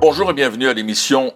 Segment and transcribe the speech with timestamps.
[0.00, 1.32] Bonjour et bienvenue à l'émission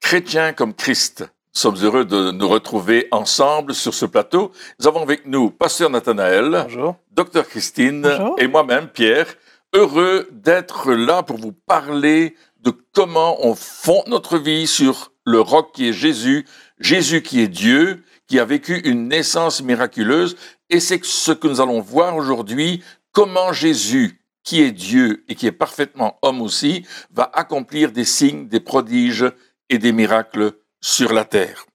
[0.00, 1.20] Chrétien comme Christ.
[1.20, 4.52] Nous sommes heureux de nous retrouver ensemble sur ce plateau.
[4.80, 6.96] Nous avons avec nous Pasteur Nathanaël, Bonjour.
[7.12, 8.36] Docteur Christine Bonjour.
[8.38, 9.26] et moi-même, Pierre.
[9.74, 15.72] Heureux d'être là pour vous parler de comment on fonde notre vie sur le roc
[15.74, 16.46] qui est Jésus,
[16.78, 20.36] Jésus qui est Dieu, qui a vécu une naissance miraculeuse.
[20.70, 25.46] Et c'est ce que nous allons voir aujourd'hui, comment Jésus, qui est Dieu et qui
[25.48, 29.26] est parfaitement homme aussi, va accomplir des signes, des prodiges
[29.68, 31.66] et des miracles sur la terre.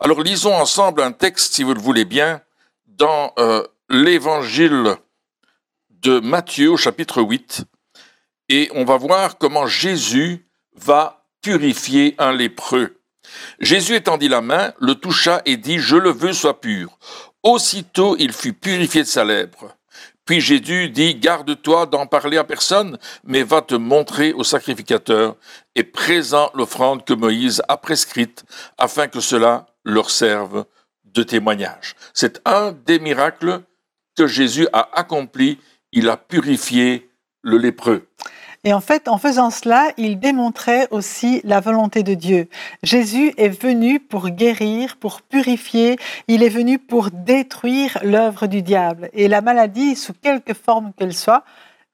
[0.00, 2.42] Alors lisons ensemble un texte, si vous le voulez bien,
[2.86, 4.96] dans euh, l'évangile
[5.90, 7.64] de Matthieu au chapitre 8,
[8.48, 13.00] et on va voir comment Jésus va purifier un lépreux.
[13.60, 16.98] Jésus étendit la main, le toucha et dit, Je le veux, sois pur.
[17.44, 19.77] Aussitôt il fut purifié de sa lèpre.
[20.28, 25.36] Puis Jésus dit, Garde-toi d'en parler à personne, mais va te montrer au sacrificateur
[25.74, 28.44] et présente l'offrande que Moïse a prescrite,
[28.76, 30.66] afin que cela leur serve
[31.04, 31.96] de témoignage.
[32.12, 33.62] C'est un des miracles
[34.18, 35.58] que Jésus a accompli.
[35.92, 37.08] Il a purifié
[37.40, 38.06] le lépreux.
[38.64, 42.48] Et en fait, en faisant cela, il démontrait aussi la volonté de Dieu.
[42.82, 49.10] Jésus est venu pour guérir, pour purifier, il est venu pour détruire l'œuvre du diable.
[49.12, 51.44] Et la maladie, sous quelque forme qu'elle soit,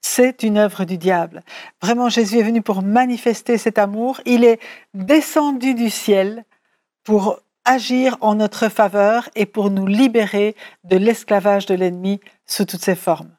[0.01, 1.43] c'est une œuvre du diable.
[1.83, 4.21] Vraiment, Jésus est venu pour manifester cet amour.
[4.27, 4.61] Il est
[4.93, 6.45] descendu du ciel
[7.05, 12.83] pour agir en notre faveur et pour nous libérer de l'esclavage de l'ennemi sous toutes
[12.85, 13.31] ses formes.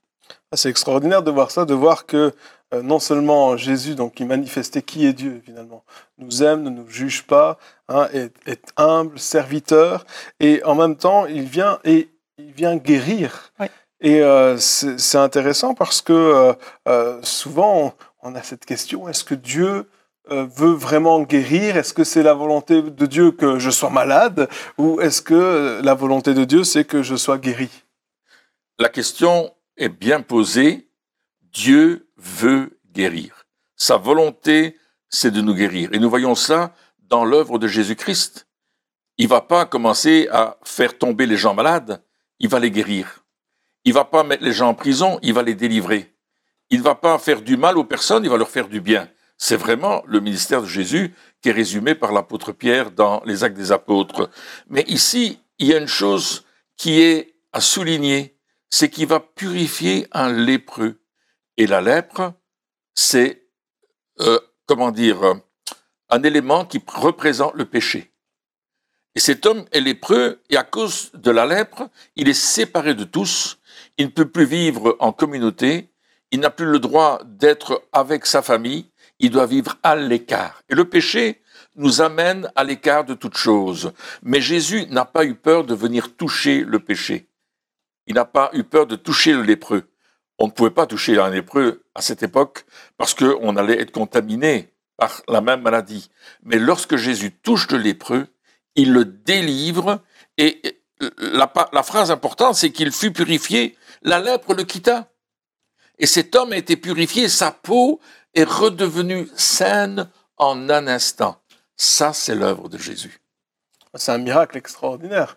[0.56, 2.31] Ah, C'est extraordinaire de voir ça, de voir que
[2.73, 5.84] euh, non seulement Jésus, donc qui manifestait qui est Dieu finalement,
[6.17, 7.58] nous aime, ne nous juge pas,
[7.89, 10.06] hein, est, est humble, serviteur,
[10.39, 13.52] et en même temps il vient et il vient guérir.
[13.59, 13.66] Oui.
[14.00, 16.54] Et euh, c'est c'est intéressant parce que euh,
[16.87, 19.89] euh, souvent on, on a cette question est-ce que Dieu
[20.30, 21.76] veut vraiment guérir?
[21.76, 24.48] Est-ce que c'est la volonté de Dieu que je sois malade?
[24.77, 27.70] Ou est-ce que la volonté de Dieu c'est que je sois guéri?
[28.80, 30.89] La question est bien posée.
[31.52, 33.45] Dieu veut guérir.
[33.75, 34.77] Sa volonté,
[35.09, 35.89] c'est de nous guérir.
[35.93, 38.47] Et nous voyons ça dans l'œuvre de Jésus-Christ.
[39.17, 42.03] Il va pas commencer à faire tomber les gens malades,
[42.39, 43.23] il va les guérir.
[43.86, 46.13] Il va pas mettre les gens en prison, il va les délivrer.
[46.69, 49.07] Il va pas faire du mal aux personnes, il va leur faire du bien.
[49.37, 53.57] C'est vraiment le ministère de Jésus qui est résumé par l'apôtre Pierre dans les actes
[53.57, 54.30] des apôtres.
[54.69, 56.45] Mais ici, il y a une chose
[56.77, 58.35] qui est à souligner,
[58.75, 60.99] c'est qu'il va purifier un lépreux.
[61.55, 62.33] Et la lèpre,
[62.93, 63.47] c'est,
[64.19, 65.21] euh, comment dire,
[66.09, 68.11] un élément qui représente le péché.
[69.15, 73.05] Et cet homme est lépreux, et à cause de la lèpre, il est séparé de
[73.05, 73.59] tous,
[73.97, 75.93] il ne peut plus vivre en communauté,
[76.31, 80.63] il n'a plus le droit d'être avec sa famille, il doit vivre à l'écart.
[80.67, 81.42] Et le péché
[81.77, 83.93] nous amène à l'écart de toute chose.
[84.21, 87.30] Mais Jésus n'a pas eu peur de venir toucher le péché.
[88.08, 89.89] Il n'a pas eu peur de toucher le lépreux.
[90.38, 92.66] On ne pouvait pas toucher un lépreux à cette époque
[92.98, 96.10] parce qu'on allait être contaminé par la même maladie.
[96.43, 98.27] Mais lorsque Jésus touche le lépreux,
[98.76, 100.02] il le délivre
[100.38, 100.61] et
[101.17, 105.11] la, la phrase importante, c'est qu'il fut purifié, la lèpre le quitta.
[105.98, 107.99] Et cet homme a été purifié, sa peau
[108.33, 111.42] est redevenue saine en un instant.
[111.77, 113.22] Ça, c'est l'œuvre de Jésus.
[113.95, 115.36] C'est un miracle extraordinaire.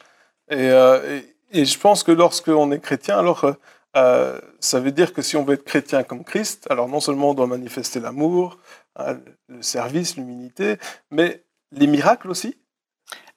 [0.50, 1.21] Euh,
[1.51, 3.53] et je pense que lorsqu'on est chrétien, alors euh,
[3.97, 7.31] euh, ça veut dire que si on veut être chrétien comme Christ, alors non seulement
[7.31, 8.59] on doit manifester l'amour,
[8.97, 10.77] hein, le service, l'humilité,
[11.11, 11.43] mais
[11.73, 12.57] les miracles aussi.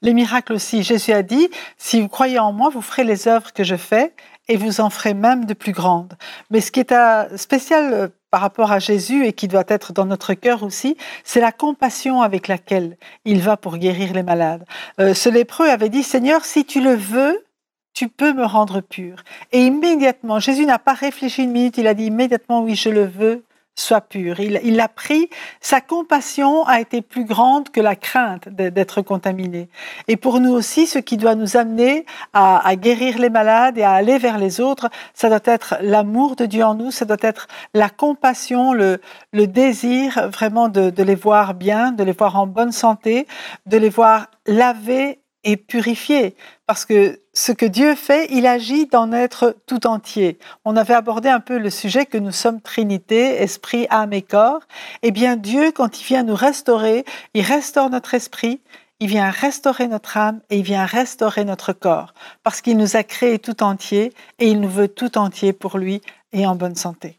[0.01, 0.81] Les miracles aussi.
[0.81, 4.13] Jésus a dit, si vous croyez en moi, vous ferez les œuvres que je fais
[4.47, 6.13] et vous en ferez même de plus grandes.
[6.49, 9.93] Mais ce qui est euh, spécial euh, par rapport à Jésus et qui doit être
[9.93, 14.65] dans notre cœur aussi, c'est la compassion avec laquelle il va pour guérir les malades.
[14.99, 17.45] Euh, ce lépreux avait dit, Seigneur, si tu le veux,
[17.93, 19.23] tu peux me rendre pur.
[19.51, 23.05] Et immédiatement, Jésus n'a pas réfléchi une minute, il a dit immédiatement, oui, je le
[23.05, 23.43] veux,
[23.75, 24.39] sois pur.
[24.39, 25.29] Il, l'a pris,
[25.59, 29.69] sa compassion a été plus grande que la crainte d'être contaminé.
[30.07, 33.91] Et pour nous aussi, ce qui doit nous amener à, guérir les malades et à
[33.91, 37.47] aller vers les autres, ça doit être l'amour de Dieu en nous, ça doit être
[37.73, 38.99] la compassion, le,
[39.33, 43.25] désir vraiment de, de les voir bien, de les voir en bonne santé,
[43.65, 46.35] de les voir lavés et purifié.
[46.67, 50.37] Parce que ce que Dieu fait, il agit dans notre tout entier.
[50.65, 54.61] On avait abordé un peu le sujet que nous sommes Trinité, esprit, âme et corps.
[55.01, 58.61] Eh bien, Dieu, quand il vient nous restaurer, il restaure notre esprit,
[58.99, 62.13] il vient restaurer notre âme et il vient restaurer notre corps.
[62.43, 66.01] Parce qu'il nous a créés tout entier et il nous veut tout entier pour lui
[66.33, 67.17] et en bonne santé.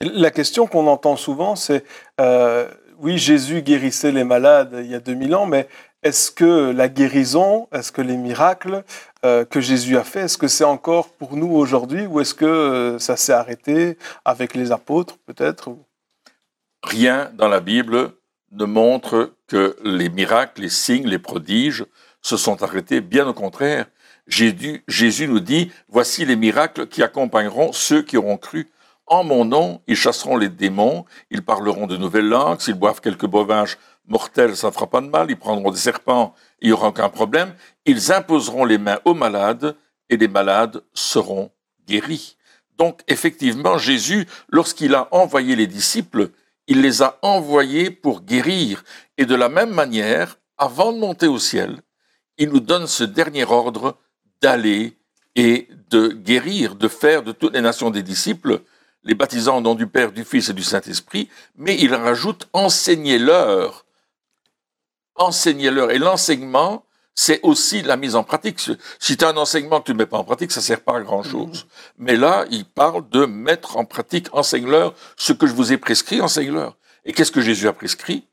[0.00, 1.84] La question qu'on entend souvent, c'est
[2.20, 2.68] euh,
[2.98, 5.68] oui, Jésus guérissait les malades il y a 2000 ans, mais
[6.02, 8.84] est-ce que la guérison, est-ce que les miracles
[9.24, 12.44] euh, que Jésus a fait, est-ce que c'est encore pour nous aujourd'hui ou est-ce que
[12.44, 15.76] euh, ça s'est arrêté avec les apôtres peut-être
[16.82, 18.12] Rien dans la Bible
[18.52, 21.84] ne montre que les miracles, les signes, les prodiges
[22.22, 23.00] se sont arrêtés.
[23.00, 23.86] Bien au contraire,
[24.26, 28.70] Jésus, nous dit, voici les miracles qui accompagneront ceux qui auront cru.
[29.06, 33.26] En mon nom, ils chasseront les démons, ils parleront de nouvelles langues, s'ils boivent quelques
[33.26, 33.76] breuvages
[34.10, 37.08] mortels, ça ne fera pas de mal, ils prendront des serpents, il n'y aura aucun
[37.08, 37.54] problème.
[37.86, 39.76] Ils imposeront les mains aux malades
[40.10, 41.50] et les malades seront
[41.86, 42.36] guéris.
[42.76, 46.30] Donc effectivement, Jésus, lorsqu'il a envoyé les disciples,
[46.66, 48.84] il les a envoyés pour guérir.
[49.16, 51.80] Et de la même manière, avant de monter au ciel,
[52.36, 53.98] il nous donne ce dernier ordre
[54.42, 54.96] d'aller
[55.36, 58.60] et de guérir, de faire de toutes les nations des disciples,
[59.04, 63.84] les baptisant au nom du Père, du Fils et du Saint-Esprit, mais il rajoute enseignez-leur.
[65.20, 65.90] Enseignez-leur.
[65.90, 68.58] Et l'enseignement, c'est aussi la mise en pratique.
[68.98, 70.80] Si tu as un enseignement que tu ne mets pas en pratique, ça ne sert
[70.80, 71.64] pas à grand-chose.
[71.64, 71.70] Mhm.
[71.98, 76.22] Mais là, il parle de mettre en pratique, enseigne-leur ce que je vous ai prescrit,
[76.22, 76.78] enseigne-leur.
[77.04, 78.26] Et qu'est-ce que Jésus a prescrit?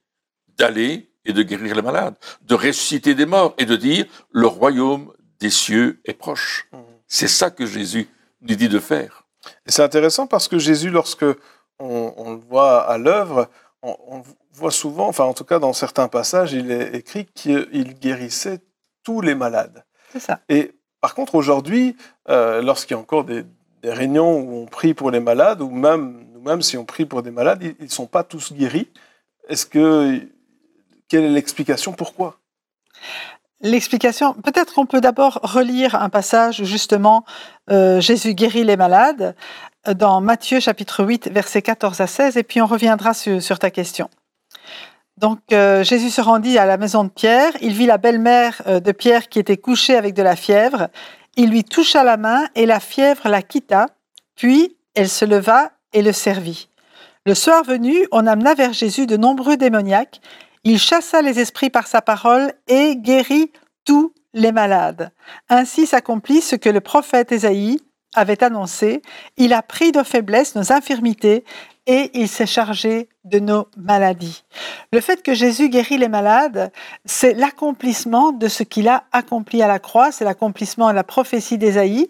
[0.58, 5.12] D'aller et de guérir les malades, de ressusciter des morts et de dire le royaume
[5.42, 6.68] des cieux est proche.
[6.72, 6.80] Mhm.
[7.06, 8.08] C'est ça que Jésus
[8.42, 9.26] nous dit de faire.
[9.66, 11.26] Et c'est intéressant parce que Jésus, lorsque
[11.80, 13.50] on, le voit à l'œuvre,
[13.84, 14.24] on,
[14.58, 18.60] voit souvent, enfin en tout cas dans certains passages, il est écrit qu'il guérissait
[19.04, 19.86] tous les malades.
[20.12, 20.40] C'est ça.
[20.50, 21.96] Et par contre, aujourd'hui,
[22.30, 23.46] euh, lorsqu'il y a encore des,
[23.84, 27.32] réunions où on prie pour les malades, ou même nous-mêmes, si on prie pour des
[27.32, 28.90] malades, ils ne sont pas tous guéris.
[29.48, 30.28] Est-ce que
[31.08, 31.94] quelle est l'explication?
[31.94, 32.40] Pourquoi?
[33.62, 37.26] L'explication, peut-être qu'on peut, d'abord relire un passage où justement
[37.72, 39.36] euh, Jésus guérit les malades
[39.88, 43.72] euh, dans Matthieu chapitre 8 versets 14 à 16 et puis on reviendra sur, ta
[43.72, 44.10] question.
[45.18, 48.92] Donc euh, Jésus se rendit à la maison de Pierre, il vit la belle-mère de
[48.92, 50.90] Pierre qui était couchée avec de la fièvre,
[51.36, 53.88] il lui toucha la main et la fièvre la quitta,
[54.36, 56.70] puis elle se leva et le servit.
[57.26, 60.22] Le soir venu, on amena vers Jésus de nombreux démoniaques
[60.70, 63.54] il chassa les esprits par sa parole et guérit
[63.86, 65.12] tous les malades.
[65.48, 67.80] Ainsi s'accomplit ce que le prophète Ésaïe
[68.14, 69.02] avait annoncé.
[69.38, 71.46] Il a pris nos faiblesses, nos infirmités,
[71.86, 74.44] et il s'est chargé de nos maladies.
[74.94, 76.72] Le fait que Jésus guérit les malades,
[77.04, 81.58] c'est l'accomplissement de ce qu'il a accompli à la croix, c'est l'accomplissement de la prophétie
[81.58, 82.10] d'Ésaïe.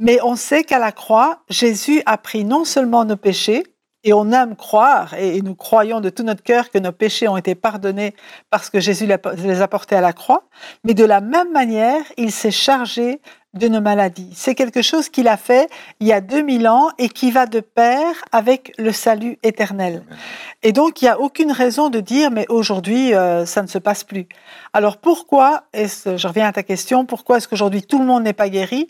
[0.00, 3.64] Mais on sait qu'à la croix, Jésus a pris non seulement nos péchés,
[4.04, 7.36] et on aime croire, et nous croyons de tout notre cœur que nos péchés ont
[7.36, 8.14] été pardonnés
[8.48, 10.44] parce que Jésus les a portés à la croix,
[10.84, 13.20] mais de la même manière, il s'est chargé
[13.54, 14.30] de nos maladies.
[14.34, 17.60] C'est quelque chose qu'il a fait il y a 2000 ans et qui va de
[17.60, 20.04] pair avec le salut éternel.
[20.62, 23.78] Et donc, il n'y a aucune raison de dire, mais aujourd'hui, euh, ça ne se
[23.78, 24.26] passe plus.
[24.72, 28.32] Alors pourquoi, et je reviens à ta question, pourquoi est-ce qu'aujourd'hui tout le monde n'est
[28.32, 28.86] pas guéri?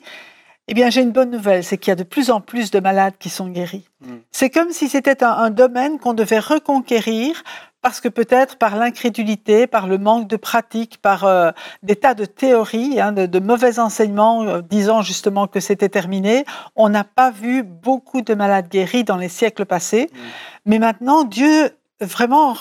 [0.70, 2.78] Eh bien, j'ai une bonne nouvelle, c'est qu'il y a de plus en plus de
[2.78, 3.88] malades qui sont guéris.
[4.02, 4.19] Hmm.
[4.31, 7.43] C'est comme si c'était un, domaine qu'on devait reconquérir
[7.83, 11.51] parce que peut-être par l'incrédulité, par le manque de pratique, par euh,
[11.83, 16.44] des tas de théories, hein, de, mauvais enseignements euh, disant justement que c'était terminé,
[16.77, 20.11] on n'a pas vu beaucoup de malades guéris dans les siècles passés.
[20.13, 20.19] Hmm.
[20.67, 21.70] Mais maintenant, Dieu
[22.01, 22.55] vraiment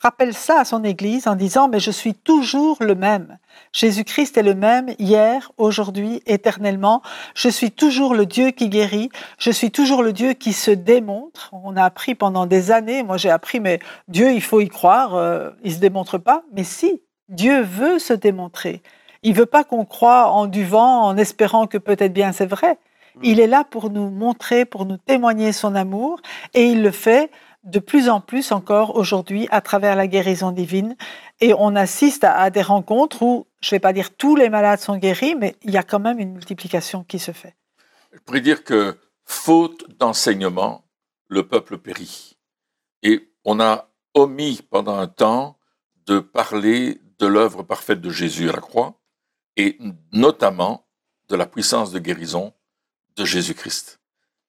[0.00, 3.38] rappelle ça à son Église en disant, mais je suis toujours le même.
[3.72, 7.02] Jésus-Christ est le même hier, aujourd'hui, éternellement.
[7.34, 9.10] Je suis toujours le Dieu qui guérit.
[9.38, 11.50] Je suis toujours le Dieu qui se démontre.
[11.52, 15.14] On a appris pendant des années, moi j'ai appris, mais Dieu, il faut y croire,
[15.14, 16.42] euh, il se démontre pas.
[16.52, 18.82] Mais si, Dieu veut se démontrer.
[19.22, 22.78] Il veut pas qu'on croie en du vent en espérant que peut-être bien c'est vrai.
[23.22, 26.20] Il est là pour nous montrer, pour nous témoigner son amour,
[26.54, 27.30] et il le fait
[27.68, 30.96] de plus en plus encore aujourd'hui à travers la guérison divine.
[31.40, 34.80] Et on assiste à, des rencontres où, je ne vais pas dire tous les malades
[34.80, 37.54] sont guéris, mais il y a quand même une multiplication qui se fait.
[38.12, 40.84] Je pourrais dire que, faute d'enseignement,
[41.28, 42.38] le peuple périt.
[43.02, 45.58] Et on a omis pendant un temps
[46.06, 49.00] de parler de l'œuvre parfaite de Jésus à la croix,
[49.56, 49.78] et
[50.12, 50.86] notamment
[51.28, 52.54] de la puissance de guérison
[53.16, 54.00] de Jésus-Christ.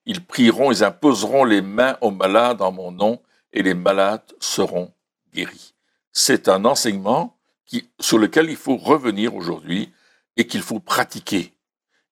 [0.09, 3.21] Ils prieront, ils imposeront les mains aux malades en mon nom,
[3.53, 4.91] et les malades seront
[5.35, 5.75] guéris.
[6.11, 7.37] C'est un enseignement
[7.67, 9.93] qui, sur lequel il faut revenir aujourd'hui
[10.35, 11.53] et qu'il faut pratiquer.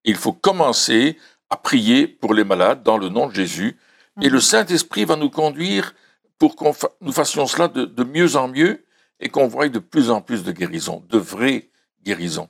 [0.04, 1.18] Il faut commencer
[1.50, 3.80] à prier pour les malades dans le nom de Jésus.
[4.22, 4.42] Et le mhm.
[4.42, 5.96] Saint-Esprit va nous conduire
[6.38, 6.66] pour que
[7.02, 8.86] nous fassions cela de, mieux en mieux
[9.20, 11.72] et qu'on voie de plus en plus de guérisons, de vraies
[12.04, 12.50] guérisons.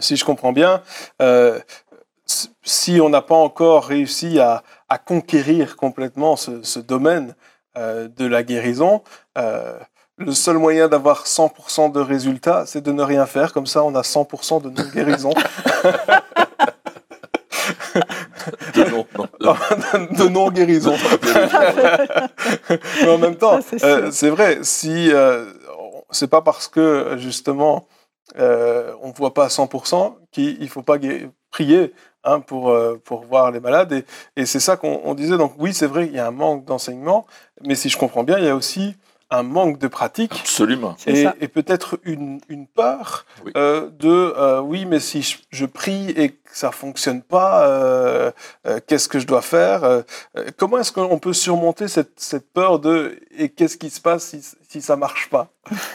[0.00, 0.82] Si je comprends bien,
[1.22, 1.58] euh,
[2.62, 4.62] si on n'a pas encore réussi à,
[5.06, 7.34] conquérir complètement ce, domaine
[7.76, 9.02] euh, de la guérison,
[9.36, 9.78] euh,
[10.16, 13.52] le seul moyen d'avoir 100% de résultats, c'est de ne rien faire.
[13.52, 15.30] Comme ça, on a 100% de non-guérison.
[18.74, 20.94] de non-guérison.
[23.02, 25.46] Mais en même temps, euh, c'est vrai, si euh,
[26.10, 27.86] c'est pas parce que justement
[28.38, 30.98] euh, on ne voit pas à 100% qu'il ne faut pas
[31.50, 31.92] prier
[32.24, 33.92] hein, pour, pour voir les malades.
[33.92, 34.04] Et,
[34.36, 35.38] et c'est ça qu'on disait.
[35.38, 37.26] Donc oui, c'est vrai, il y a un manque d'enseignement,
[37.62, 38.96] mais si je comprends bien, il y a aussi
[39.30, 40.32] un manque de pratique.
[40.40, 40.96] Absolument.
[41.06, 43.26] Et, et peut-être une, une, peur
[43.56, 48.30] euh, de euh, oui, mais si je, prie et que ça fonctionne pas, euh,
[48.86, 50.02] qu'est-ce que je dois faire
[50.56, 54.42] Comment est-ce qu'on peut surmonter cette, cette, peur de et qu'est-ce qui se passe si,
[54.68, 55.48] si ça marche pas?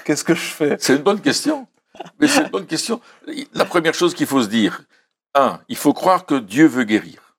[0.06, 0.78] Qu'est-ce que je fais?
[0.80, 1.68] C'est une bonne question.
[2.20, 3.02] Mais c'est une bonne question.
[3.54, 4.82] La première chose qu'il faut se dire,
[5.36, 7.36] un, il faut croire que Dieu veut guérir.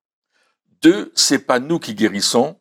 [0.82, 2.58] Deux, c'est pas nous qui guérissons,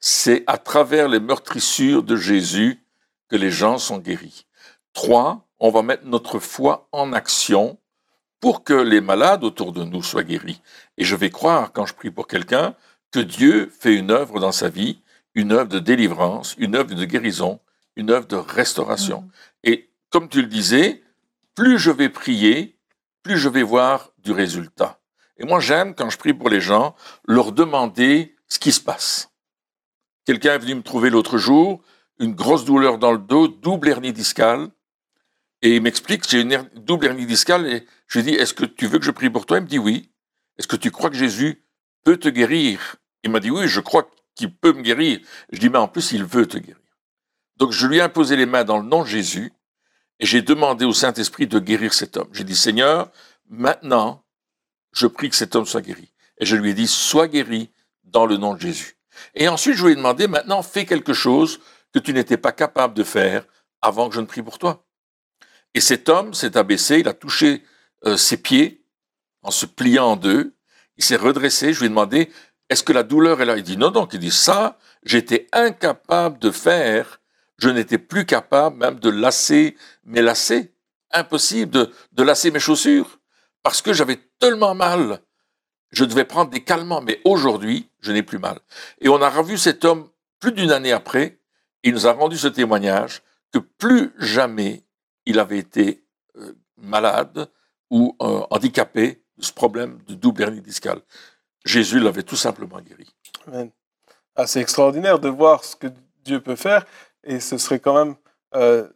[0.00, 2.84] c'est à travers les meurtrissures de Jésus
[3.28, 4.46] que les gens sont guéris.
[4.92, 7.78] Trois, on va mettre notre foi en action
[8.40, 10.60] pour que les malades autour de nous soient guéris.
[10.98, 12.74] Et je vais croire, quand je prie pour quelqu'un,
[13.10, 15.00] que Dieu fait une œuvre dans sa vie,
[15.34, 17.60] une œuvre de délivrance, une œuvre de guérison,
[17.96, 19.22] une œuvre de restauration.
[19.22, 19.30] Mmh.
[19.64, 21.02] Et comme tu le disais,
[21.54, 22.75] plus je vais prier,
[23.26, 25.00] plus je vais voir du résultat.
[25.36, 26.94] Et moi, j'aime, quand je prie pour les gens,
[27.26, 29.32] leur demander ce qui se passe.
[30.24, 31.82] Quelqu'un est venu me trouver l'autre jour,
[32.20, 34.68] une grosse douleur dans le dos, double hernie discale.
[35.60, 37.66] Et il m'explique que j'ai une double hernie discale.
[37.66, 39.58] Et je lui dis, est-ce que tu veux que je prie pour toi?
[39.58, 40.12] Il me dit oui.
[40.56, 41.64] Est-ce que tu crois que Jésus
[42.04, 42.94] peut te guérir?
[43.24, 45.18] Il m'a dit oui, je crois qu'il peut me guérir.
[45.50, 46.80] Je dis, mais en plus, il veut te guérir.
[47.56, 49.52] Donc je lui ai imposé les mains dans le nom de Jésus
[50.18, 52.28] et j'ai demandé au Saint-Esprit de guérir cet homme.
[52.32, 53.10] J'ai dit, Seigneur,
[53.48, 54.24] maintenant,
[54.92, 56.12] je prie que cet homme soit guéri.
[56.38, 57.70] Et je lui ai dit, sois guéri
[58.04, 58.96] dans le nom de Jésus.
[59.34, 61.60] Et ensuite, je lui ai demandé, maintenant, fais quelque chose
[61.92, 63.46] que tu n'étais pas capable de faire
[63.82, 64.86] avant que je ne prie pour toi.
[65.74, 67.62] Et cet homme s'est abaissé, il a touché
[68.04, 68.84] euh, ses pieds
[69.42, 70.54] en se pliant en deux,
[70.96, 72.30] il s'est redressé, je lui ai demandé,
[72.68, 76.38] est-ce que la douleur est là Il dit non, donc il dit ça, j'étais incapable
[76.38, 77.15] de faire,
[77.58, 80.72] je n'étais plus capable même de lasser mes lacets,
[81.12, 83.18] impossible de, de lasser mes chaussures,
[83.62, 85.20] parce que j'avais tellement mal
[85.90, 88.58] je devais prendre des calmants, mais aujourd'hui, je n'ai plus mal.
[89.00, 90.08] Et on a revu cet homme
[90.40, 91.40] plus d'une année après,
[91.82, 93.22] il nous a rendu ce témoignage
[93.52, 94.84] que plus jamais
[95.24, 96.04] il avait été
[96.36, 97.48] euh, malade
[97.90, 101.00] ou euh, handicapé de ce problème de double hernie discale.
[101.64, 103.06] Jésus l'avait tout simplement guéri.
[104.34, 105.86] Ah, c'est extraordinaire de voir ce que
[106.24, 106.84] Dieu peut faire,
[107.26, 108.14] et ce serait quand même
[108.54, 108.88] euh,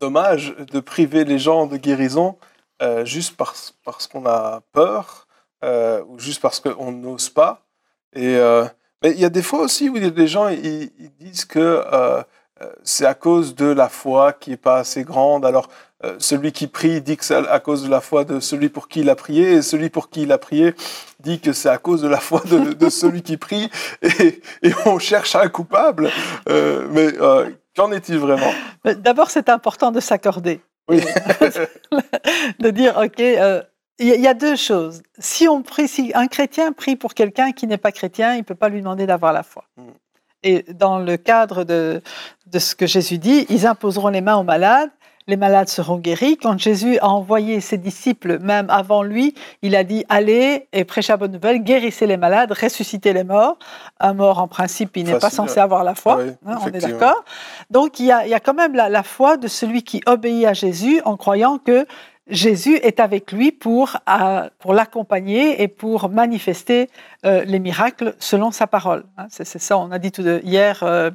[0.00, 2.38] dommage de priver les gens de guérison
[3.04, 5.28] juste parce, parce qu'on a peur
[5.64, 7.64] euh, ou juste parce qu'on n'ose pas.
[8.14, 8.64] Et, euh,
[9.02, 12.22] mais il y a des fois aussi où des gens ils, disent que euh,
[12.82, 15.44] c'est à cause de la foi qui n'est pas assez grande.
[15.44, 15.68] Alors,
[16.18, 19.00] celui qui prie dit que c'est à cause de la foi de celui pour qui
[19.02, 20.74] il a prié, et celui pour qui il a prié
[21.20, 23.70] dit que c'est à cause de la foi de, celui qui prie,
[24.02, 24.42] et,
[24.84, 26.10] on cherche un coupable.
[26.48, 27.12] mais
[27.76, 28.52] qu'en est-il vraiment?
[28.84, 30.60] D'abord, c'est important de s'accorder.
[30.88, 31.00] Oui.
[32.58, 33.20] de dire, OK,
[33.98, 35.02] il y a deux choses.
[35.18, 38.42] Si, on prie, si un chrétien prie pour quelqu'un qui n'est pas chrétien, il ne
[38.42, 39.64] peut pas lui demander d'avoir la foi.
[39.76, 39.82] Mm.
[40.44, 42.02] Et dans le cadre de,
[42.46, 44.90] de ce que Jésus dit, ils imposeront les mains aux malades,
[45.26, 46.36] les malades seront guéris.
[46.36, 51.12] Quand Jésus a envoyé ses disciples, même avant lui, il a dit allez et prêchez
[51.12, 53.58] la bonne nouvelle, guérissez les malades, ressuscitez les morts.
[54.00, 56.20] Un mort, en principe, il n'est pas censé avoir la foi.
[56.46, 57.24] Hein, on est d'accord.
[57.70, 60.02] Donc il y, a, il y, a, quand même la, la foi de celui qui
[60.06, 61.86] obéit à Jésus en croyant que
[62.28, 66.88] Jésus est avec lui pour, euh, pour l'accompagner et pour manifester
[67.26, 69.04] euh, les miracles selon sa parole.
[69.16, 69.26] Hein.
[69.28, 71.10] c'est, ça, on a dit tout hier euh,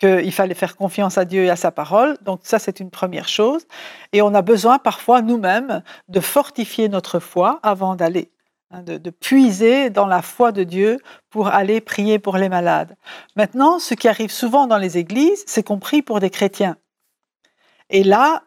[0.00, 2.18] qu'il fallait faire confiance à Dieu et à sa parole.
[2.22, 3.66] Donc ça, c'est une première chose.
[4.12, 8.32] Et on a besoin parfois nous-mêmes de fortifier notre foi avant d'aller,
[8.72, 10.98] hein, de, de puiser dans la foi de Dieu
[11.30, 12.96] pour aller prier pour les malades.
[13.36, 16.76] Maintenant, ce qui arrive souvent dans les églises, c'est qu'on prie pour des chrétiens.
[17.90, 18.42] Et là,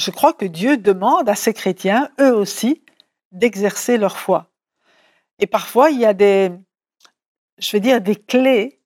[0.00, 2.82] je crois que Dieu demande à ces chrétiens, eux aussi,
[3.32, 4.50] d'exercer leur foi.
[5.38, 6.50] Et parfois, il y a des,
[7.58, 8.80] je veux dire, des clés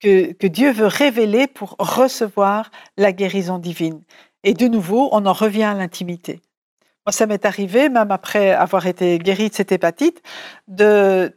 [0.00, 4.02] que, que Dieu veut révéler pour recevoir la guérison divine.
[4.44, 6.40] Et de nouveau, on en revient à l'intimité.
[7.06, 10.22] Moi, ça m'est arrivé, même après avoir été guéri de cette hépatite,
[10.68, 11.34] de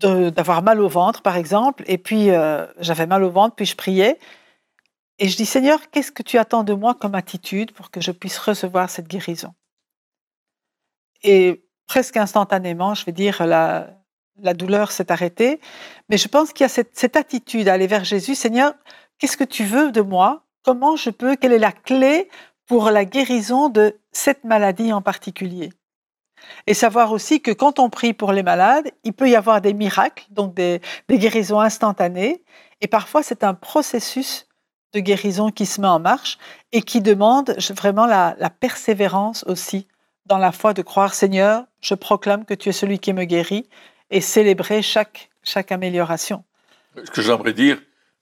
[0.00, 3.76] d'avoir mal au ventre, par exemple, et puis euh, j'avais mal au ventre, puis je
[3.76, 4.18] priais,
[5.18, 8.10] et je dis, Seigneur, qu'est-ce que tu attends de moi comme attitude pour que je
[8.10, 9.54] puisse recevoir cette guérison?
[11.22, 13.94] Et presque instantanément, je vais dire, la,
[14.54, 15.60] douleur s'est arrêtée.
[16.08, 18.74] Mais je pense qu'il y a cette, attitude à aller vers Jésus, Seigneur,
[19.18, 20.44] qu'est-ce que tu veux de moi?
[20.64, 22.28] Comment je peux, quelle est la clé
[22.66, 25.70] pour la guérison de cette maladie en particulier?
[26.66, 29.74] Et savoir aussi que quand on prie pour les malades, il peut y avoir des
[29.74, 32.42] miracles, donc des, guérisons instantanées.
[32.80, 34.46] Et parfois, c'est un processus
[34.94, 36.38] de guérison qui se met en marche
[36.72, 39.86] et qui demande vraiment la, persévérance aussi
[40.26, 43.68] dans la foi de croire, Seigneur, je proclame que tu es celui qui me guérit
[44.10, 46.44] et célébrer chaque, chaque amélioration.
[46.96, 47.78] Ce que j'aimerais dire,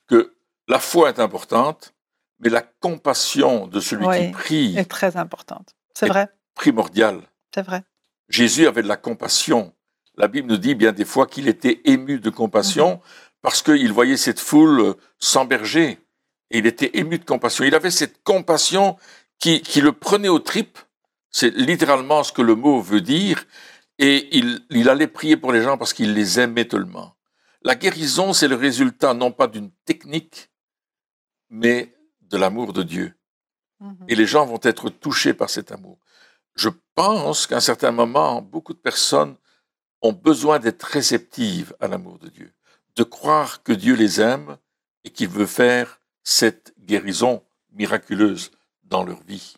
[0.09, 0.35] que
[0.67, 1.95] la foi est importante,
[2.41, 5.77] mais la compassion de celui qui prie est très importante.
[5.95, 6.29] C'est vrai.
[6.55, 7.21] Primordial.
[7.55, 7.85] C'est vrai.
[8.29, 9.73] Jésus avait de la compassion.
[10.17, 13.01] La Bible nous dit bien des fois qu'il était ému de compassion mhm.
[13.43, 15.99] parce qu'il voyait cette foule euh, s'emberger.
[16.53, 17.65] Et il était ému de compassion.
[17.65, 18.97] Il avait cette compassion
[19.39, 20.79] qui, qui le prenait aux tripes.
[21.31, 23.45] C'est littéralement ce que le mot veut dire.
[23.99, 27.17] Et il, il allait prier pour les gens parce qu'il les aimait tellement.
[27.63, 30.51] La guérison, c'est le résultat non pas d'une technique,
[31.49, 33.15] mais de l'amour de Dieu.
[33.81, 34.05] Mhm.
[34.09, 35.99] Et les gens vont être touchés par cet amour.
[36.55, 39.37] Je pense qu'à un certain moment, beaucoup de personnes
[40.03, 42.53] ont besoin d'être réceptives à l'amour de Dieu,
[42.97, 44.59] de croire que Dieu les aime
[45.05, 48.51] et qu'il veut faire cette guérison miraculeuse
[48.85, 49.55] dans leur vie.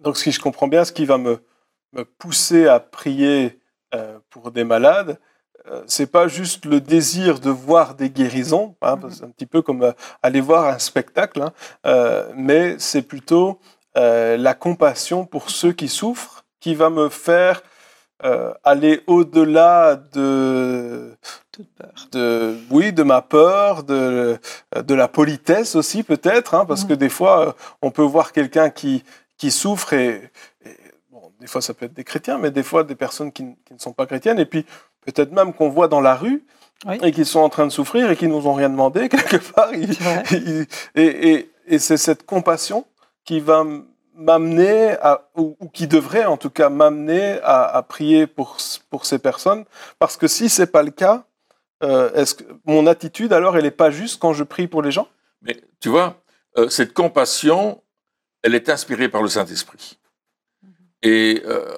[0.00, 1.44] Donc, si je comprends bien, ce qui va me,
[1.92, 3.60] me pousser à prier
[3.94, 5.18] euh, pour des malades,
[5.66, 9.10] euh, c'est pas juste le désir de voir des guérisons, hein, mhm.
[9.10, 11.52] c'est un petit peu comme euh, aller voir un spectacle, hein,
[11.86, 13.60] euh, mais c'est plutôt
[13.96, 17.60] la compassion pour ceux qui souffrent qui va me faire
[18.64, 21.16] aller au-delà de,
[22.12, 24.38] de, oui, de ma peur, de,
[24.76, 26.88] de la politesse aussi peut-être, hein, parce mhm.
[26.88, 29.04] que des fois on peut voir quelqu'un qui,
[29.36, 30.30] qui souffre et,
[31.10, 33.74] bon, des fois ça peut être des chrétiens, mais des fois des personnes qui, qui
[33.74, 34.66] ne sont pas chrétiennes, et puis
[35.04, 36.44] peut-être même qu'on voit dans la rue,
[37.02, 39.70] et qui sont en train de souffrir et qui nous ont rien demandé quelque part.
[40.94, 42.84] et, c'est cette compassion
[43.24, 43.64] qui va
[44.20, 44.96] m'amener
[45.34, 48.58] ou, qui devrait en tout cas m'amener à, prier pour,
[48.90, 49.64] pour ces personnes,
[49.98, 51.24] parce que si c'est pas le cas,
[51.82, 54.92] euh, est-ce que mon attitude alors elle n'est pas juste quand je prie pour les
[54.92, 55.08] gens?
[55.40, 56.20] Mais tu vois,
[56.58, 57.82] euh, cette compassion,
[58.42, 59.98] elle est inspirée par le Saint Esprit,
[60.62, 60.70] mhm.
[61.02, 61.76] et euh,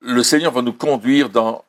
[0.00, 1.64] le Seigneur va nous conduire dans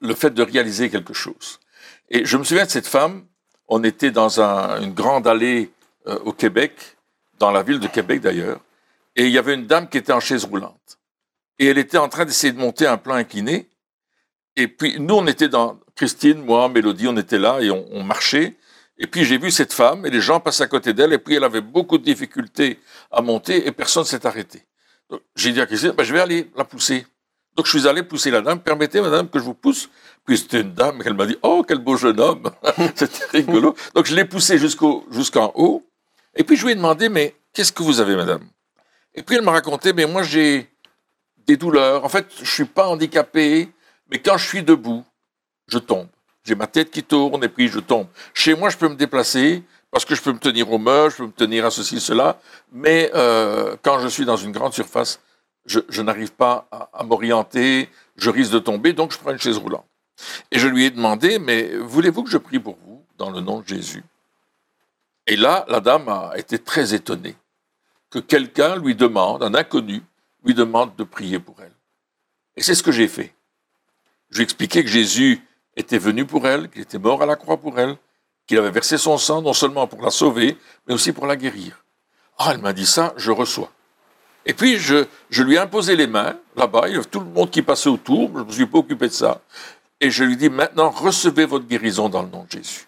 [0.00, 1.60] le fait de réaliser quelque chose.
[2.08, 3.26] Et je me souviens de cette femme,
[3.68, 5.70] on était dans une grande allée
[6.24, 6.72] au Québec,
[7.38, 8.60] dans la ville de Québec d'ailleurs,
[9.16, 10.98] et il y avait une dame qui était en chaise roulante.
[11.58, 13.68] Et elle était en train d'essayer de monter un plan incliné.
[14.56, 18.56] Et puis nous, on était dans, Christine, moi, Mélodie, on était là et on, marchait.
[18.96, 21.34] Et puis j'ai vu cette femme et les gens passaient à côté d'elle et puis
[21.34, 22.78] elle avait beaucoup de difficultés
[23.10, 24.62] à monter et personne s'est arrêté.
[25.36, 27.06] J'ai dit à Christine, ben, je vais aller la pousser.
[27.56, 28.60] Donc je suis allé pousser la dame.
[28.60, 29.90] Permettez, madame, que je vous pousse.
[30.24, 32.50] Puis c'était une dame, elle m'a dit Oh, quel beau jeune homme
[32.94, 33.74] C'était rigolo.
[33.94, 35.84] Donc je l'ai poussé jusqu'au, jusqu'en haut.
[36.34, 38.48] Et puis je lui ai demandé Mais qu'est-ce que vous avez, madame?
[39.14, 40.68] Et puis elle m'a raconté Mais moi, j'ai
[41.46, 42.04] des douleurs.
[42.04, 43.68] En fait, je ne suis pas handicapé,
[44.10, 45.04] mais quand je suis debout,
[45.68, 46.08] je tombe.
[46.44, 48.06] J'ai ma tête qui tourne et puis je tombe.
[48.34, 51.16] Chez moi, je peux me déplacer parce que je peux me tenir au mur, je
[51.18, 52.40] peux me tenir à ceci, cela.
[52.72, 55.20] Mais euh, quand je suis dans une grande surface,
[55.66, 59.84] je, n'arrive pas à, m'orienter, je risque de tomber, donc je prends une chaise roulante.
[60.50, 63.60] Et je lui ai demandé, mais voulez-vous que je prie pour vous dans le nom
[63.60, 64.04] de Jésus?
[65.26, 67.36] Et là, la dame a été très étonnée
[68.10, 70.02] que quelqu'un lui demande, un inconnu,
[70.44, 71.72] lui demande de prier pour elle.
[72.56, 73.34] Et c'est ce que j'ai fait.
[74.30, 75.40] Je lui ai expliqué que Jésus
[75.76, 77.96] était venu pour elle, qu'il était mort à la croix pour elle,
[78.46, 81.84] qu'il avait versé son sang non seulement pour la sauver, mais aussi pour la guérir.
[82.38, 83.70] Ah, elle m'a dit ça, je reçois.
[84.46, 85.04] Et puis, je,
[85.42, 88.30] lui ai imposé les mains, là-bas, il y avait tout le monde qui passait autour,
[88.34, 89.40] je ne me suis pas occupé de ça.
[90.00, 92.86] Et je lui dis, maintenant, recevez votre guérison dans le nom de Jésus.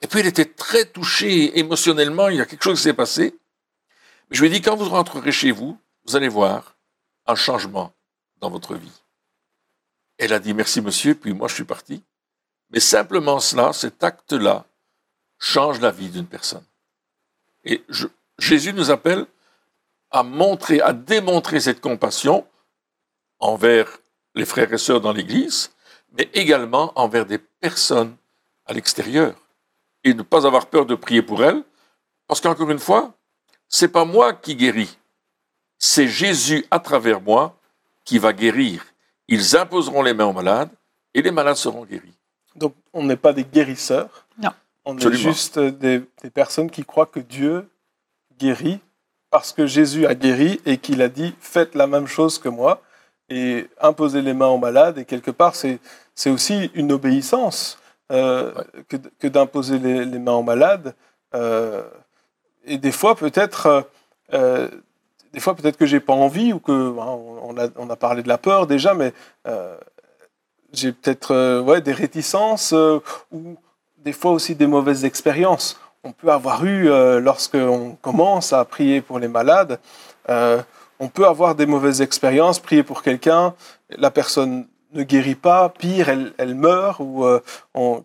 [0.00, 3.34] Et puis, il était très touché émotionnellement, il y a quelque chose qui s'est passé.
[4.30, 6.76] Je lui ai dit, quand vous rentrerez chez vous, vous allez voir
[7.26, 7.92] un changement
[8.38, 9.02] dans votre vie.
[10.18, 12.02] Elle a dit, merci monsieur, puis moi je suis parti.
[12.70, 14.66] Mais simplement cela, cet acte-là,
[15.38, 16.64] change la vie d'une personne.
[17.64, 17.84] Et
[18.38, 19.26] Jésus nous appelle
[20.10, 22.46] à montrer, à démontrer cette compassion
[23.38, 23.98] envers
[24.34, 25.70] les frères et sœurs dans l'Église,
[26.12, 28.16] mais également envers des personnes
[28.66, 29.34] à l'extérieur.
[30.04, 31.62] Et ne pas avoir peur de prier pour elles,
[32.26, 33.14] parce qu'encore une fois,
[33.68, 34.98] c'est pas moi qui guéris,
[35.78, 37.56] c'est Jésus à travers moi
[38.04, 38.84] qui va guérir.
[39.28, 40.70] Ils imposeront les mains aux malades
[41.14, 42.14] et les malades seront guéris.
[42.56, 44.26] Donc on n'est pas des guérisseurs.
[44.42, 44.50] Non.
[44.84, 46.00] On est juste des
[46.32, 47.68] personnes qui croient que Dieu
[48.38, 48.80] guérit
[49.30, 52.82] parce que Jésus a guéri et qu'il a dit faites la même chose que moi
[53.28, 54.98] et imposer les mains aux malades.
[54.98, 57.78] Et quelque part, c'est aussi une obéissance
[58.10, 58.52] euh,
[58.88, 60.94] que, d'imposer les, mains aux malades.
[61.34, 61.82] Euh,
[62.68, 63.88] et des fois peut-être,
[64.32, 64.68] euh,
[65.32, 67.18] des fois peut-être que j'ai pas envie ou que hein,
[67.76, 69.12] on, a, parlé de la peur déjà, mais
[70.72, 72.72] j'ai peut-être ouais, des réticences
[73.32, 73.56] ou
[73.98, 75.80] des fois aussi des mauvaises expériences.
[76.04, 76.88] On peut avoir eu,
[77.20, 79.80] lorsqu'on commence à prier pour les malades,
[80.28, 83.54] on peut avoir des mauvaises expériences, prier pour quelqu'un,
[83.90, 87.40] la personne ne guérit pas, pire, elle, meurt, ou euh,
[87.74, 88.02] on,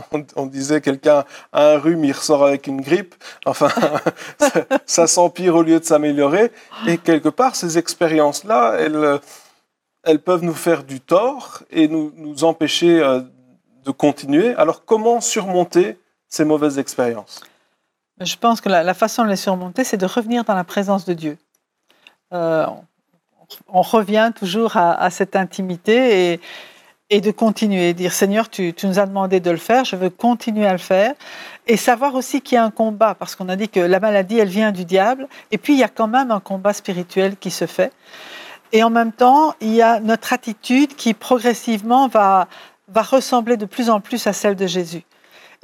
[0.36, 3.14] on, disait quelqu'un a un rhume, il ressort avec une grippe,
[3.46, 3.70] enfin,
[4.86, 6.52] ça, s'empire au lieu de s'améliorer,
[6.86, 9.20] et quelque part, ces expériences-là, elles,
[10.06, 13.20] elles peuvent nous faire du tort et nous, nous empêcher euh,
[13.84, 14.54] de continuer.
[14.54, 17.42] Alors, comment surmonter ces mauvaises expériences?
[18.20, 21.12] Je pense que la, façon de les surmonter, c'est de revenir dans la présence de
[21.12, 21.38] Dieu.
[22.32, 22.66] Euh,
[23.68, 26.40] on revient toujours à, cette intimité
[27.10, 30.66] et, de continuer, dire Seigneur, tu, nous as demandé de le faire, je veux continuer
[30.66, 31.14] à le faire.
[31.66, 34.38] Et savoir aussi qu'il y a un combat, parce qu'on a dit que la maladie,
[34.38, 37.50] elle vient du diable, et puis il y a quand même un combat spirituel qui
[37.50, 37.92] se fait.
[38.72, 42.48] Et en même temps, il y a notre attitude qui progressivement va
[42.94, 45.04] ressembler de plus en plus à celle de Jésus.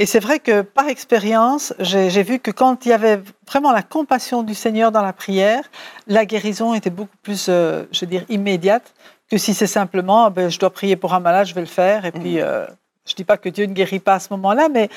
[0.02, 3.84] Et c'est vrai que par expérience, j'ai vu que quand il y avait vraiment la
[3.84, 5.62] compassion du Seigneur dans la prière,
[6.08, 8.94] la guérison était beaucoup plus, euh, je veux dire, immédiate
[9.30, 12.04] que si c'est simplement, ben, je dois prier pour un malade, je vais le faire.
[12.04, 12.42] Et puis, mhm.
[12.42, 12.66] euh,
[13.06, 14.88] je ne dis pas que Dieu ne guérit pas à ce moment-là, mais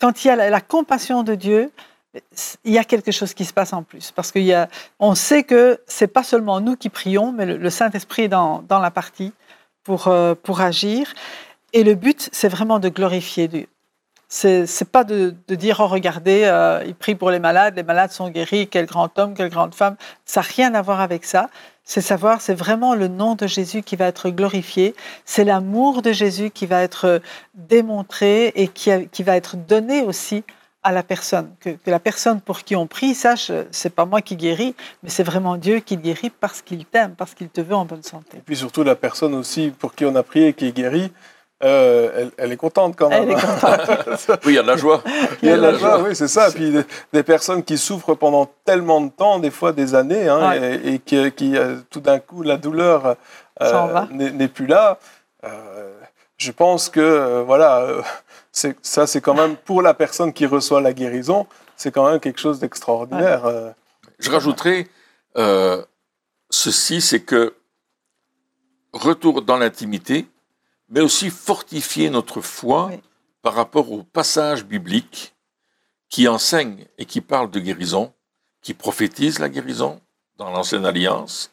[0.00, 1.70] quand il y a la, compassion de Dieu,
[2.64, 4.12] il y a quelque chose qui se passe en plus.
[4.12, 8.62] Parce qu'on sait que c'est pas seulement nous qui prions, mais le, Saint-Esprit est dans,
[8.66, 9.34] dans, la partie
[9.82, 11.12] pour, euh, pour agir.
[11.74, 13.66] Et le but, c'est vraiment de glorifier Dieu.
[14.28, 18.10] C'est, n'est pas de, dire oh regardez, euh, il prie pour les malades, les malades
[18.10, 19.96] sont guéris, quel grand homme, quelle grande femme.
[20.24, 21.48] Ça n'a rien à voir avec ça.
[21.84, 24.94] C'est savoir, c'est vraiment le nom de Jésus qui va être glorifié.
[25.26, 27.20] C'est l'amour de Jésus qui va être
[27.54, 30.44] démontré et qui, qui va être donné aussi
[30.84, 31.50] à la personne.
[31.60, 35.22] Que, la personne pour qui on prie sache, c'est pas moi qui guéris, mais c'est
[35.22, 38.36] vraiment Dieu qui guérit parce qu'il t'aime, parce qu'il te veut en bonne santé.
[38.36, 41.10] Et puis surtout la personne aussi pour qui on a prié et qui est guérie,
[41.62, 43.28] euh, elle, est contente quand même.
[44.28, 45.02] oui, il y a de la joie.
[45.40, 46.50] Il y a de la, joie, oui, c'est ça.
[46.50, 46.74] Puis
[47.12, 51.56] des, personnes qui souffrent pendant tellement de temps, des fois des années, hein, et, qui,
[51.56, 53.16] euh, tout d'un coup, la douleur
[53.62, 54.98] euh, n'est plus là.
[56.36, 57.86] je pense que, voilà,
[58.52, 62.40] ça c'est quand même, pour la personne qui reçoit la guérison, c'est quand même quelque
[62.40, 63.74] chose d'extraordinaire.
[64.18, 64.88] Je rajouterai
[66.50, 67.54] ceci, c'est que
[68.92, 70.26] retour dans l'intimité,
[70.94, 72.92] mais aussi fortifier notre foi
[73.42, 75.34] par rapport aux passages bibliques
[76.08, 78.14] qui enseignent et qui parlent de guérison,
[78.62, 80.00] qui prophétisent la guérison
[80.36, 81.50] dans l'Ancienne Alliance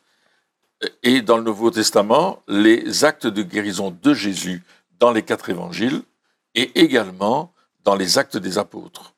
[1.01, 4.63] et dans le Nouveau Testament, les actes de guérison de Jésus
[4.99, 6.03] dans les quatre évangiles
[6.53, 7.51] et également
[7.83, 9.15] dans les actes des apôtres.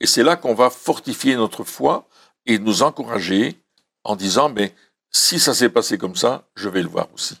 [0.00, 2.06] Et c'est là qu'on va fortifier notre foi
[2.44, 3.58] et nous encourager
[4.04, 4.74] en disant, mais
[5.10, 7.38] si ça s'est passé comme ça, je vais le voir aussi.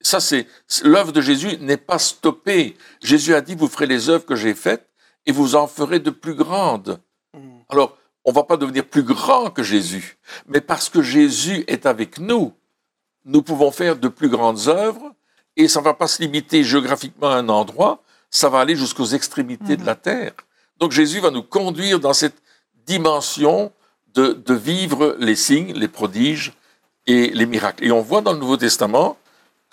[0.00, 0.46] Ça, c'est
[0.82, 2.76] l'œuvre de Jésus n'est pas stoppée.
[3.02, 4.88] Jésus a dit vous ferez les œuvres que j'ai faites
[5.26, 7.00] et vous en ferez de plus grandes.
[7.32, 7.60] Mm.
[7.68, 12.18] Alors, on va pas devenir plus grand que Jésus, mais parce que Jésus est avec
[12.18, 12.54] nous,
[13.24, 15.14] nous pouvons faire de plus grandes œuvres
[15.56, 19.06] et ça ne va pas se limiter géographiquement à un endroit, ça va aller jusqu'aux
[19.06, 20.32] extrémités de la terre.
[20.78, 22.42] Donc Jésus va nous conduire dans cette
[22.86, 23.72] dimension
[24.14, 26.52] de, de vivre les signes, les prodiges
[27.06, 27.84] et les miracles.
[27.84, 29.16] Et on voit dans le Nouveau Testament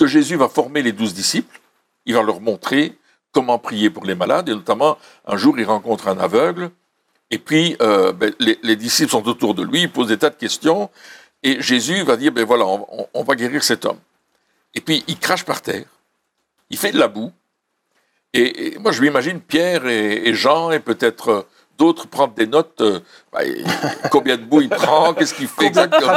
[0.02, 1.62] que Jésus va former les douze disciples,
[2.08, 2.98] il va leur montrer
[3.32, 6.72] comment prier pour les malades, et notamment un jour il rencontre un aveugle,
[7.30, 10.36] et puis euh, ben, les, disciples sont autour de lui, ils posent des tas de
[10.36, 10.90] questions,
[11.44, 14.00] et Jésus va dire, ben voilà, on, va guérir cet homme.
[14.74, 15.86] Et puis il crache par terre,
[16.72, 17.32] il fait de la boue,
[18.34, 21.46] et, moi je m'imagine Pierre et, Jean, et peut-être
[21.82, 22.80] d'autres prendre des notes.
[22.82, 23.00] Euh,
[23.34, 23.40] bah,
[24.12, 26.14] combien de boue il prend Qu'est-ce qu'il fait exactement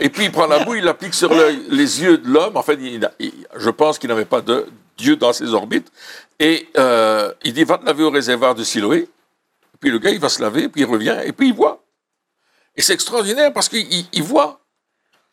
[0.00, 2.56] Et puis il prend la boue, il l'applique sur les yeux de l'homme.
[2.56, 5.92] En fait, je pense qu'il n'avait pas de Dieu dans ses orbites.
[6.38, 9.00] Et euh, il dit Va te laver au réservoir de Siloé.
[9.00, 11.84] Et puis le gars, il va se laver, puis il revient, et puis il voit.
[12.74, 14.60] Et c'est extraordinaire parce qu'il voit.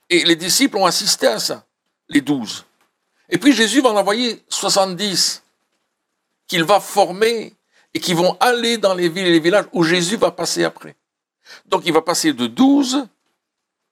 [0.10, 1.66] Et les disciples ont assisté à ça,
[2.10, 2.66] les douze.
[3.30, 5.42] Et puis Jésus va en envoyer 70
[6.48, 7.55] qu'il va former
[7.96, 10.96] et qui vont aller dans les villes et les villages où Jésus va passer après.
[11.66, 13.08] Donc il va passer de 12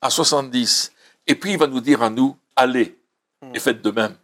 [0.01, 0.91] à 70.
[1.25, 2.97] Et puis il va nous dire à nous, allez
[3.53, 4.15] et faites de même.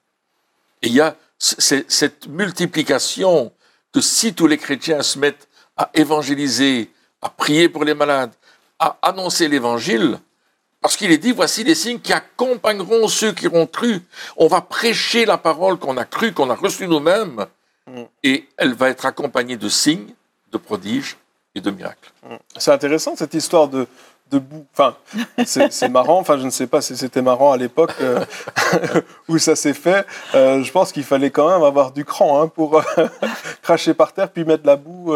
[0.81, 3.53] Et il y a cette multiplication
[3.93, 8.33] que si tous les chrétiens se mettent à évangéliser, à prier pour les malades,
[8.79, 10.19] à annoncer l'évangile,
[10.81, 14.01] parce qu'il est dit, voici les signes qui accompagneront ceux qui auront cru.
[14.35, 17.45] On va prêcher la parole qu'on a cru, qu'on a reçue nous-mêmes,
[18.23, 20.13] et elle va être accompagnée de signes,
[20.51, 21.17] de prodiges
[21.55, 22.11] et de miracles.
[22.57, 23.87] C'est intéressant cette histoire de,
[24.29, 24.65] debout.
[24.73, 24.95] Enfin,
[25.45, 26.19] c'est marrant.
[26.19, 28.23] Enfin, je ne sais pas si c'était marrant à l'époque euh,
[29.27, 30.05] où ça s'est fait.
[30.35, 32.81] Euh, je pense qu'il fallait quand même avoir du cran hein, pour euh,
[33.61, 35.13] cracher par terre puis mettre la boue.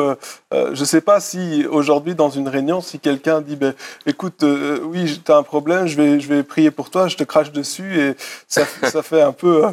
[0.51, 3.73] je ne sais pas si aujourd'hui dans une réunion, si quelqu'un dit, ben,
[4.05, 4.43] écoute,
[4.83, 7.51] oui, tu as un problème, je vais, je vais prier pour toi, je te crache
[7.51, 8.15] dessus et
[8.47, 9.63] ça, ça fait un peu,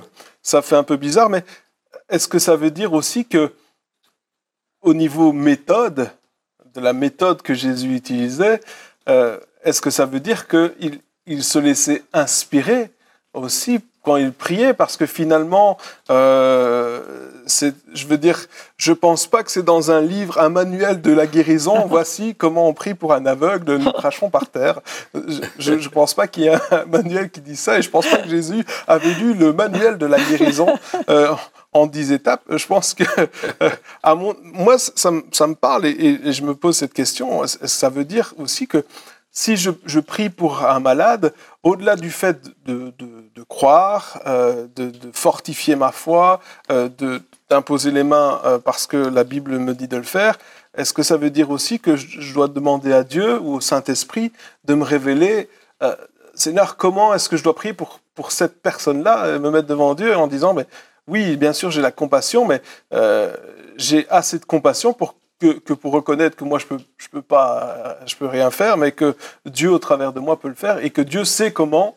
[0.43, 1.31] ça fait un peu bizarre.
[1.31, 1.45] Mais
[2.11, 3.53] est-ce que ça veut dire aussi que
[4.83, 6.11] au niveau méthode,
[6.75, 8.61] de la méthode que Jésus utilisait,
[9.09, 12.91] euh, est-ce que ça veut dire qu'il il se laissait inspirer
[13.35, 14.73] aussi quand il priait?
[14.73, 15.77] Parce que finalement,
[16.11, 17.01] euh,
[17.93, 18.47] je veux dire,
[18.77, 21.87] je pense pas que c'est dans un livre, un manuel de la guérison.
[21.89, 24.81] Voici comment on prie pour un aveugle, nous crachons par terre.
[25.59, 28.07] Je ne pense pas qu'il y ait un manuel qui dit ça, et je pense
[28.07, 30.69] pas que Jésus avait lu le manuel de la guérison.
[31.09, 31.35] Euh,
[31.73, 33.05] en dix étapes, je pense que
[34.05, 37.43] mon, moi, ça, me parle et, je me pose cette question.
[37.47, 38.85] Ça veut dire aussi que
[39.33, 42.93] si je, prie pour un malade, au-delà du fait de,
[43.49, 46.89] croire, euh, de, fortifier ma foi, euh,
[47.49, 50.37] d'imposer les mains euh, parce que la Bible me dit de le faire,
[50.77, 54.33] est-ce que ça veut dire aussi que je, dois demander à Dieu ou au Saint-Esprit
[54.65, 55.49] de me révéler,
[56.35, 60.17] Seigneur, comment est-ce que je dois prier pour, pour cette personne-là, me mettre devant Dieu
[60.17, 60.67] en disant, mais
[61.11, 62.63] oui, bien sûr, j'ai la compassion, mais
[63.77, 67.97] j'ai assez de compassion pour que, pour reconnaître que moi je peux je peux pas
[68.07, 70.91] je peux rien faire, mais que Dieu au travers de moi peut le faire et
[70.91, 71.97] que Dieu sait comment.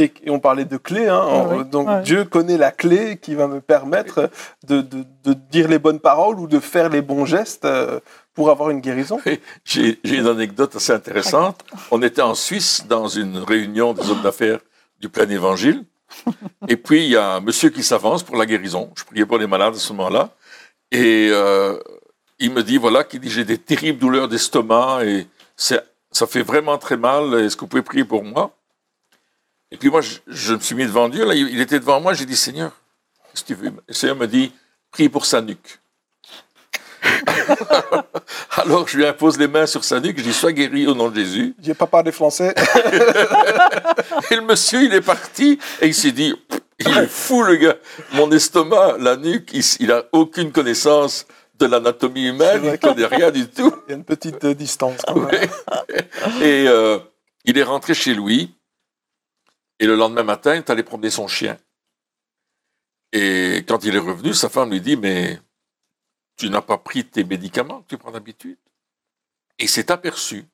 [0.00, 3.48] Et, on parlait de clé, hein, ah donc ah Dieu connaît la clé qui va
[3.48, 4.30] me permettre
[4.64, 7.98] de, de, de, dire les bonnes paroles ou de faire les bons gestes euh,
[8.32, 9.18] pour avoir une guérison.
[9.64, 11.64] J'ai une anecdote assez intéressante.
[11.90, 14.60] On était en Suisse dans une réunion des hommes d'affaires
[15.00, 15.84] du plein évangile.
[16.68, 18.92] Et puis il y a un monsieur qui s'avance pour la guérison.
[18.96, 20.34] Je priais pour les malades à ce moment-là.
[20.90, 21.78] Et euh,
[22.38, 26.78] il me dit, voilà, qu'il dit, j'ai des terribles douleurs d'estomac et ça fait vraiment
[26.78, 27.34] très mal.
[27.34, 28.54] Est-ce que vous pouvez prier pour moi?
[29.70, 31.26] Et puis moi, je, me suis mis devant Dieu.
[31.26, 32.14] Là, il était devant moi.
[32.14, 32.72] J'ai dit, Seigneur,
[33.30, 33.72] qu'est-ce que tu veux?
[33.86, 34.52] Le Seigneur me dit,
[34.90, 35.78] prie pour sa nuque.
[38.56, 41.08] Alors je lui impose les mains sur sa nuque, je dis sois guéri au nom
[41.08, 41.54] de Jésus.
[41.62, 42.54] J'ai pas parlé français.
[44.30, 46.34] et le monsieur, il est parti et il s'est dit,
[46.78, 47.76] il est fou le gars.
[48.14, 51.26] Mon estomac, la nuque, il, il a aucune connaissance
[51.58, 53.74] de l'anatomie humaine, il ne connaît rien du tout.
[53.86, 55.00] Il y a une petite euh, distance.
[56.42, 56.98] Et euh,
[57.44, 58.54] il est rentré chez lui,
[59.80, 61.56] et le lendemain matin, il est allé promener son chien.
[63.12, 65.40] Et quand il est revenu, sa femme lui dit, mais
[66.38, 68.56] tu n'as pas pris tes médicaments que tu prends d'habitude.
[69.58, 70.46] Et s'est aperçu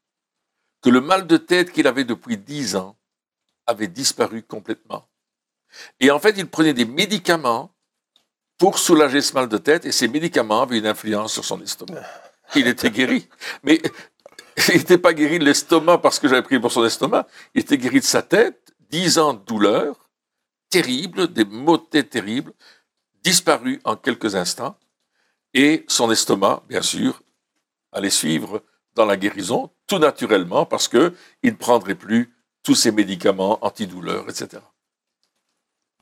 [0.82, 2.96] que le mal de tête qu'il avait depuis dix ans
[3.66, 5.06] avait disparu complètement.
[6.00, 7.70] Et en fait, il prenait des médicaments
[8.58, 12.02] pour soulager ce mal de tête et ces médicaments avaient une influence sur son estomac.
[12.54, 13.28] Il était guéri.
[13.62, 13.80] Mais
[14.68, 17.26] il n'était pas guéri de l'estomac parce que j'avais pris pour son estomac.
[17.54, 20.04] Il était guéri de sa tête, dix ans de douleur
[20.70, 22.52] terribles, des maux de tête terribles,
[23.22, 24.76] disparus en quelques instants.
[25.54, 27.22] Et son estomac, bien sûr,
[27.92, 28.62] allait suivre
[28.94, 31.12] dans la guérison, tout naturellement, parce qu'il
[31.42, 34.62] ne prendrait plus tous ces médicaments antidouleurs, etc.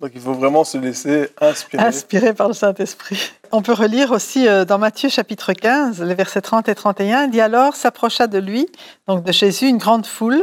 [0.00, 1.82] Donc il faut vraiment se laisser inspirer.
[1.82, 3.32] Inspiré par le Saint-Esprit.
[3.52, 7.30] On peut relire aussi euh, dans Matthieu chapitre 15, les versets 30 et 31, il
[7.30, 8.66] dit alors s'approcha de lui,
[9.06, 10.42] donc de Jésus, une grande foule,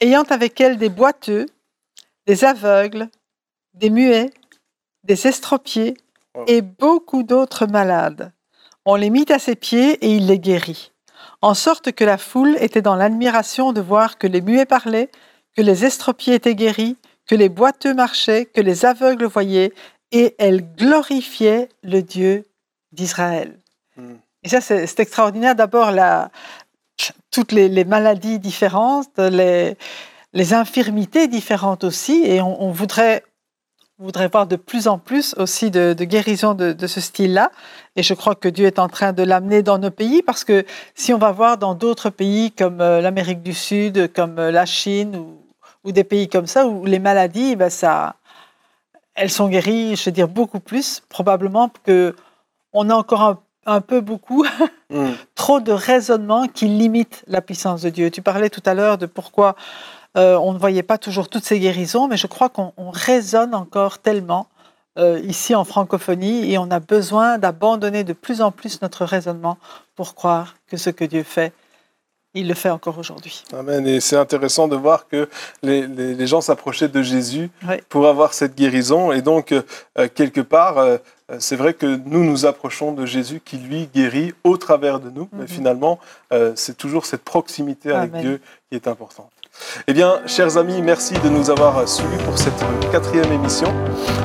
[0.00, 1.46] ayant avec elle des boiteux,
[2.26, 3.08] des aveugles,
[3.74, 4.30] des muets,
[5.02, 5.96] des estropiés
[6.46, 8.32] et beaucoup d'autres malades.
[8.84, 10.92] On les mit à ses pieds et il les guérit.
[11.40, 15.10] En sorte que la foule était dans l'admiration de voir que les muets parlaient,
[15.56, 19.72] que les estropiés étaient guéris, que les boiteux marchaient, que les aveugles voyaient,
[20.12, 22.44] et elle glorifiait le Dieu
[22.92, 23.58] d'Israël.
[23.96, 24.14] Hmm.
[24.42, 25.54] Et ça, c'est extraordinaire.
[25.54, 25.90] D'abord,
[27.30, 29.74] toutes les, maladies différentes, les,
[30.52, 33.24] infirmités différentes aussi, et on, voudrait,
[33.98, 37.50] voudrait voir de plus en plus aussi de, guérison de, de ce style-là.
[37.96, 40.64] Et je crois que Dieu est en train de l'amener dans nos pays, parce que
[40.94, 44.66] si on va voir dans d'autres pays comme euh, l'Amérique du Sud, comme euh, la
[44.66, 45.44] Chine ou
[45.84, 48.16] ou des pays comme ça où les maladies, ben ça,
[49.14, 52.16] elles sont guéries, je veux dire, beaucoup plus, probablement que
[52.72, 54.44] on a encore un, peu beaucoup,
[54.90, 55.12] mm.
[55.34, 58.10] trop de raisonnements qui limitent la puissance de Dieu.
[58.10, 59.54] Tu parlais tout à l'heure de pourquoi
[60.16, 63.98] euh, on ne voyait pas toujours toutes ces guérisons, mais je crois qu'on raisonne encore
[63.98, 64.48] tellement
[64.98, 69.58] euh, ici en francophonie et on a besoin d'abandonner de plus en plus notre raisonnement
[69.96, 71.52] pour croire que ce que Dieu fait
[72.36, 73.44] Il le fait encore aujourd'hui.
[73.52, 73.86] Amen.
[73.86, 75.28] Et c'est intéressant de voir que
[75.62, 77.48] les, les- les gens s'approchaient de Jésus
[77.88, 79.12] pour avoir cette guérison.
[79.12, 79.62] Et donc, euh,
[80.14, 80.98] quelque part, euh,
[81.38, 85.28] c'est vrai que nous nous approchons de Jésus qui, lui, guérit au travers de nous.
[85.32, 85.48] Mais Mhm.
[85.48, 85.98] finalement,
[86.32, 88.20] euh, c'est toujours cette proximité avec.
[88.20, 89.30] Dieu qui est importante.
[89.86, 92.52] Eh bien, chers amis, merci de nous avoir suivis pour cette
[92.90, 93.72] quatrième émission.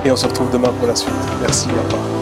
[0.06, 1.14] Et on se retrouve demain pour la suite.
[1.42, 2.19] Merci, au revoir.